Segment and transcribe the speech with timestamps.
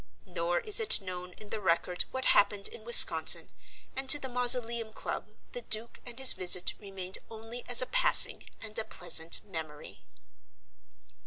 [0.25, 3.51] Nor is it known in the record what happened in Wisconsin,
[3.95, 8.49] and to the Mausoleum Club the Duke and his visit remained only as a passing
[8.59, 10.01] and a pleasant memory.